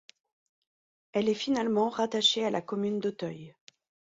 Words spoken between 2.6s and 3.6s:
commune d'Auteuil.